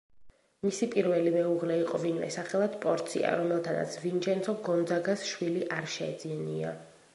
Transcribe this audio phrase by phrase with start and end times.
[0.67, 6.77] მისი პირველი მეუღლე იყო ვინმე, სახელად პორცია, რომელთანაც ვინჩენცო გონძაგას შვილი არ შეძენია.